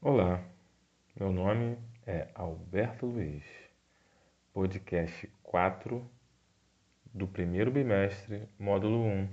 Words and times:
Olá, 0.00 0.40
meu 1.18 1.32
nome 1.32 1.76
é 2.06 2.28
Alberto 2.32 3.04
Luiz, 3.04 3.44
podcast 4.52 5.26
4 5.42 6.08
do 7.12 7.26
primeiro 7.26 7.68
bimestre, 7.72 8.48
módulo 8.56 9.02
1 9.04 9.28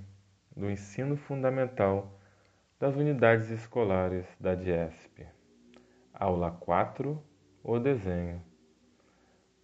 do 0.56 0.68
Ensino 0.68 1.16
Fundamental 1.16 2.18
das 2.80 2.96
Unidades 2.96 3.48
Escolares 3.48 4.26
da 4.40 4.56
DIESP. 4.56 5.28
Aula 6.12 6.50
4 6.50 7.22
O 7.62 7.78
desenho. 7.78 8.42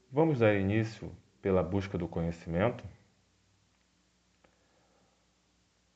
Vamos 0.09 0.39
dar 0.39 0.55
início 0.55 1.11
pela 1.43 1.65
busca 1.65 1.99
do 1.99 2.07
conhecimento? 2.07 2.85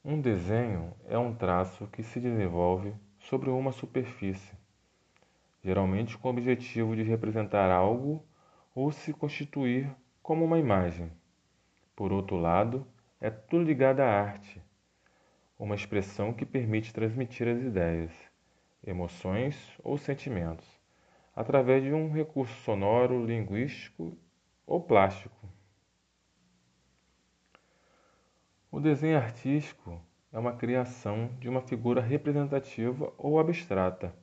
Um 0.04 0.20
desenho 0.20 0.92
é 1.08 1.16
um 1.16 1.32
traço 1.32 1.86
que 1.86 2.02
se 2.02 2.18
desenvolve 2.18 2.92
sobre 3.20 3.50
uma 3.50 3.70
superfície 3.70 4.55
geralmente 5.66 6.16
com 6.16 6.28
o 6.28 6.30
objetivo 6.30 6.94
de 6.94 7.02
representar 7.02 7.72
algo 7.72 8.24
ou 8.72 8.92
se 8.92 9.12
constituir 9.12 9.90
como 10.22 10.44
uma 10.44 10.60
imagem. 10.60 11.10
Por 11.96 12.12
outro 12.12 12.36
lado, 12.36 12.86
é 13.20 13.30
tudo 13.30 13.64
ligado 13.64 13.98
à 13.98 14.06
arte, 14.06 14.62
uma 15.58 15.74
expressão 15.74 16.32
que 16.32 16.46
permite 16.46 16.94
transmitir 16.94 17.48
as 17.48 17.60
ideias, 17.60 18.12
emoções 18.86 19.76
ou 19.82 19.98
sentimentos, 19.98 20.64
através 21.34 21.82
de 21.82 21.92
um 21.92 22.12
recurso 22.12 22.54
sonoro, 22.62 23.26
linguístico 23.26 24.16
ou 24.64 24.80
plástico. 24.80 25.48
O 28.70 28.78
desenho 28.78 29.16
artístico 29.16 30.00
é 30.32 30.38
uma 30.38 30.52
criação 30.52 31.28
de 31.40 31.48
uma 31.48 31.60
figura 31.60 32.00
representativa 32.00 33.12
ou 33.18 33.40
abstrata 33.40 34.14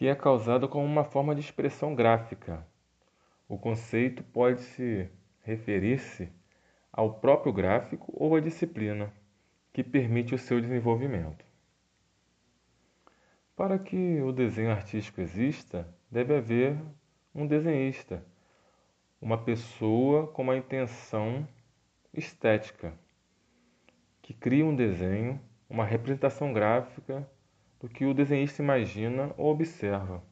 que 0.00 0.08
é 0.08 0.14
causada 0.14 0.66
como 0.66 0.86
uma 0.86 1.04
forma 1.04 1.34
de 1.34 1.42
expressão 1.42 1.94
gráfica. 1.94 2.66
O 3.46 3.58
conceito 3.58 4.22
pode 4.22 4.62
se 4.62 5.06
referir-se 5.42 6.32
ao 6.90 7.12
próprio 7.20 7.52
gráfico 7.52 8.10
ou 8.16 8.34
à 8.34 8.40
disciplina 8.40 9.12
que 9.74 9.84
permite 9.84 10.34
o 10.34 10.38
seu 10.38 10.58
desenvolvimento. 10.58 11.44
Para 13.54 13.78
que 13.78 14.22
o 14.22 14.32
desenho 14.32 14.70
artístico 14.70 15.20
exista, 15.20 15.86
deve 16.10 16.34
haver 16.34 16.80
um 17.34 17.46
desenhista, 17.46 18.24
uma 19.20 19.36
pessoa 19.36 20.28
com 20.28 20.40
uma 20.40 20.56
intenção 20.56 21.46
estética, 22.14 22.94
que 24.22 24.32
cria 24.32 24.64
um 24.64 24.74
desenho, 24.74 25.38
uma 25.68 25.84
representação 25.84 26.54
gráfica 26.54 27.28
do 27.80 27.88
que 27.88 28.04
o 28.04 28.14
desenhista 28.14 28.62
imagina 28.62 29.34
ou 29.36 29.50
observa 29.50 30.22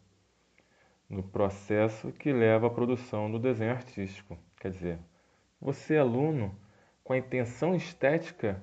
no 1.09 1.23
processo 1.23 2.13
que 2.13 2.33
leva 2.33 2.67
à 2.67 2.71
produção 2.71 3.31
do 3.31 3.39
desenho 3.39 3.73
artístico. 3.73 4.39
Quer 4.61 4.71
dizer, 4.71 4.99
você, 5.61 5.97
aluno, 5.97 6.55
com 7.03 7.15
a 7.15 7.19
intenção 7.19 7.75
estética, 7.75 8.63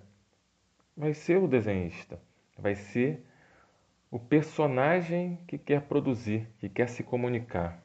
vai 0.96 1.14
ser 1.14 1.38
o 1.38 1.48
desenhista, 1.48 2.22
vai 2.58 2.76
ser 2.76 3.26
o 4.12 4.20
personagem 4.20 5.40
que 5.48 5.58
quer 5.58 5.82
produzir, 5.82 6.48
que 6.60 6.70
quer 6.70 6.88
se 6.88 7.04
comunicar. 7.04 7.84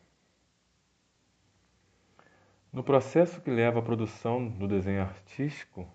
No 2.73 2.85
processo 2.85 3.41
que 3.41 3.51
leva 3.51 3.81
à 3.81 3.83
produção 3.83 4.47
do 4.47 4.69
desenho 4.69 5.03
artístico, 5.03 5.89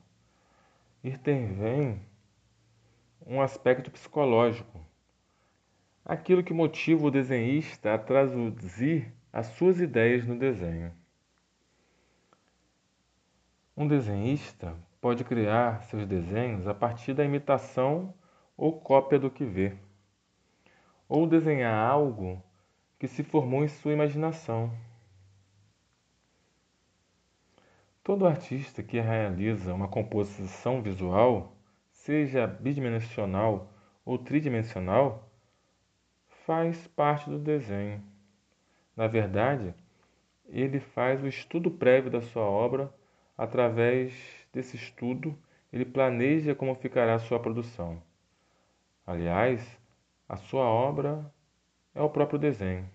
intervém 1.03 2.01
um 3.25 3.39
aspecto 3.39 3.89
psicológico, 3.89 4.85
aquilo 6.05 6.43
que 6.43 6.53
motiva 6.53 7.07
o 7.07 7.11
desenhista 7.11 7.95
a 7.95 7.97
traduzir 7.97 9.11
as 9.33 9.47
suas 9.47 9.81
ideias 9.81 10.23
no 10.23 10.37
desenho. 10.37 10.93
Um 13.75 13.87
desenhista 13.87 14.77
pode 15.01 15.23
criar 15.23 15.81
seus 15.85 16.05
desenhos 16.05 16.67
a 16.67 16.73
partir 16.73 17.13
da 17.13 17.25
imitação 17.25 18.13
ou 18.55 18.79
cópia 18.79 19.19
do 19.19 19.31
que 19.31 19.43
vê, 19.43 19.75
ou 21.09 21.27
desenhar 21.27 21.75
algo 21.75 22.41
que 22.97 23.07
se 23.07 23.23
formou 23.23 23.63
em 23.63 23.67
sua 23.67 23.91
imaginação. 23.91 24.71
Todo 28.03 28.27
artista 28.27 28.83
que 28.83 28.99
realiza 28.99 29.73
uma 29.73 29.87
composição 29.87 30.81
visual, 30.81 31.57
seja 31.91 32.45
bidimensional 32.45 33.67
ou 34.05 34.17
tridimensional, 34.17 35.24
faz 36.45 36.87
parte 36.87 37.29
do 37.29 37.39
desenho. 37.39 38.01
Na 38.95 39.07
verdade, 39.07 39.73
ele 40.47 40.79
faz 40.79 41.21
o 41.23 41.27
estudo 41.27 41.71
prévio 41.71 42.11
da 42.11 42.21
sua 42.21 42.43
obra. 42.43 42.93
Através 43.37 44.13
desse 44.53 44.77
estudo, 44.77 45.37
ele 45.73 45.83
planeja 45.83 46.55
como 46.55 46.75
ficará 46.75 47.15
a 47.15 47.19
sua 47.19 47.39
produção. 47.39 48.01
Aliás, 49.05 49.61
a 50.29 50.37
sua 50.37 50.63
obra 50.63 51.29
é 51.93 52.01
o 52.01 52.09
próprio 52.09 52.39
desenho. 52.39 52.89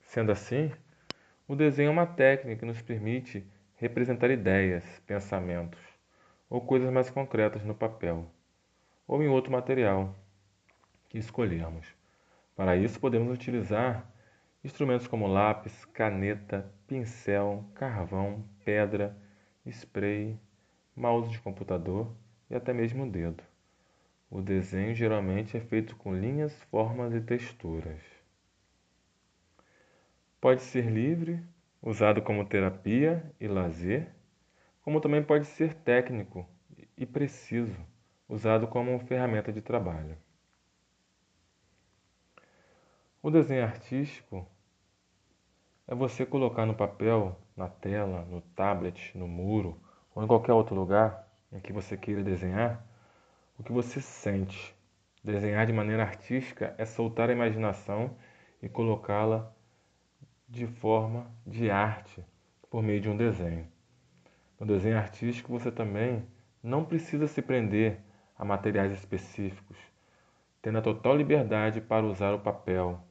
Sendo 0.00 0.32
assim, 0.32 0.72
o 1.46 1.54
desenho 1.54 1.88
é 1.88 1.92
uma 1.92 2.06
técnica 2.06 2.60
que 2.60 2.66
nos 2.66 2.80
permite 2.80 3.44
representar 3.76 4.30
ideias, 4.30 4.84
pensamentos 5.06 5.80
ou 6.48 6.60
coisas 6.60 6.90
mais 6.90 7.10
concretas 7.10 7.64
no 7.64 7.74
papel 7.74 8.26
ou 9.06 9.22
em 9.22 9.28
outro 9.28 9.52
material 9.52 10.14
que 11.08 11.18
escolhermos. 11.18 11.99
Para 12.60 12.76
isso, 12.76 13.00
podemos 13.00 13.32
utilizar 13.32 14.06
instrumentos 14.62 15.06
como 15.06 15.26
lápis, 15.26 15.86
caneta, 15.86 16.70
pincel, 16.86 17.64
carvão, 17.74 18.44
pedra, 18.62 19.16
spray, 19.66 20.38
mouse 20.94 21.30
de 21.30 21.40
computador 21.40 22.14
e 22.50 22.54
até 22.54 22.74
mesmo 22.74 23.04
o 23.04 23.10
dedo. 23.10 23.42
O 24.30 24.42
desenho 24.42 24.94
geralmente 24.94 25.56
é 25.56 25.60
feito 25.60 25.96
com 25.96 26.14
linhas, 26.14 26.52
formas 26.64 27.14
e 27.14 27.22
texturas. 27.22 28.02
Pode 30.38 30.60
ser 30.60 30.84
livre, 30.84 31.42
usado 31.80 32.20
como 32.20 32.44
terapia 32.44 33.24
e 33.40 33.48
lazer, 33.48 34.14
como 34.82 35.00
também 35.00 35.22
pode 35.22 35.46
ser 35.46 35.72
técnico 35.72 36.46
e 36.94 37.06
preciso, 37.06 37.80
usado 38.28 38.68
como 38.68 38.98
ferramenta 38.98 39.50
de 39.50 39.62
trabalho. 39.62 40.14
O 43.22 43.30
desenho 43.30 43.64
artístico 43.64 44.46
é 45.86 45.94
você 45.94 46.24
colocar 46.24 46.64
no 46.64 46.74
papel, 46.74 47.38
na 47.54 47.68
tela, 47.68 48.24
no 48.24 48.40
tablet, 48.40 49.12
no 49.14 49.28
muro 49.28 49.78
ou 50.14 50.24
em 50.24 50.26
qualquer 50.26 50.54
outro 50.54 50.74
lugar 50.74 51.28
em 51.52 51.60
que 51.60 51.70
você 51.70 51.98
queira 51.98 52.22
desenhar 52.22 52.82
o 53.58 53.62
que 53.62 53.72
você 53.72 54.00
sente. 54.00 54.74
Desenhar 55.22 55.66
de 55.66 55.72
maneira 55.72 56.02
artística 56.02 56.74
é 56.78 56.86
soltar 56.86 57.28
a 57.28 57.32
imaginação 57.34 58.16
e 58.62 58.70
colocá-la 58.70 59.52
de 60.48 60.66
forma 60.66 61.30
de 61.46 61.70
arte 61.70 62.24
por 62.70 62.82
meio 62.82 63.02
de 63.02 63.10
um 63.10 63.18
desenho. 63.18 63.68
No 64.58 64.64
desenho 64.64 64.96
artístico 64.96 65.52
você 65.52 65.70
também 65.70 66.26
não 66.62 66.86
precisa 66.86 67.26
se 67.26 67.42
prender 67.42 68.00
a 68.38 68.46
materiais 68.46 68.92
específicos, 68.92 69.76
tendo 70.62 70.78
a 70.78 70.82
total 70.82 71.14
liberdade 71.14 71.82
para 71.82 72.06
usar 72.06 72.32
o 72.32 72.40
papel, 72.40 73.04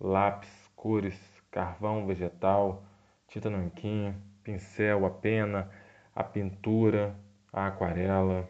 lápis, 0.00 0.50
cores, 0.74 1.18
carvão 1.50 2.06
vegetal, 2.06 2.84
tinta 3.28 3.50
nanquim, 3.50 4.14
pincel, 4.42 5.04
a 5.06 5.10
pena, 5.10 5.70
a 6.14 6.22
pintura, 6.22 7.16
a 7.52 7.66
aquarela. 7.66 8.48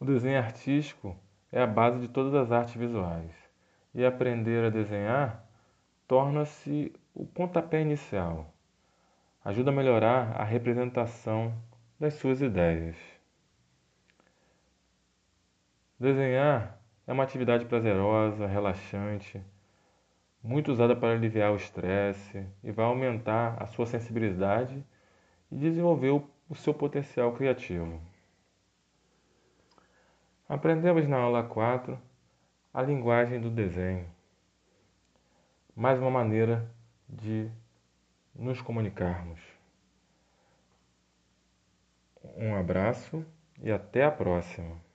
O 0.00 0.04
desenho 0.04 0.38
artístico 0.38 1.16
é 1.50 1.60
a 1.60 1.66
base 1.66 2.00
de 2.00 2.08
todas 2.08 2.34
as 2.34 2.50
artes 2.50 2.74
visuais, 2.74 3.30
e 3.94 4.04
aprender 4.04 4.64
a 4.64 4.70
desenhar 4.70 5.46
torna-se 6.08 6.92
o 7.14 7.26
pontapé 7.26 7.82
inicial. 7.82 8.52
Ajuda 9.44 9.70
a 9.70 9.74
melhorar 9.74 10.40
a 10.40 10.44
representação 10.44 11.54
das 11.98 12.14
suas 12.14 12.40
ideias. 12.40 12.96
Desenhar 15.98 16.81
é 17.12 17.14
uma 17.14 17.24
atividade 17.24 17.66
prazerosa, 17.66 18.46
relaxante, 18.46 19.38
muito 20.42 20.72
usada 20.72 20.96
para 20.96 21.12
aliviar 21.12 21.52
o 21.52 21.56
estresse 21.56 22.46
e 22.64 22.72
vai 22.72 22.86
aumentar 22.86 23.62
a 23.62 23.66
sua 23.66 23.84
sensibilidade 23.84 24.82
e 25.50 25.56
desenvolver 25.56 26.08
o 26.48 26.54
seu 26.54 26.72
potencial 26.72 27.34
criativo. 27.34 28.00
Aprendemos 30.48 31.06
na 31.06 31.18
aula 31.18 31.42
4 31.42 32.00
a 32.72 32.80
linguagem 32.80 33.38
do 33.38 33.50
desenho, 33.50 34.08
mais 35.76 35.98
uma 35.98 36.10
maneira 36.10 36.66
de 37.06 37.50
nos 38.34 38.62
comunicarmos. 38.62 39.38
Um 42.38 42.56
abraço 42.56 43.22
e 43.62 43.70
até 43.70 44.02
a 44.02 44.10
próxima! 44.10 44.91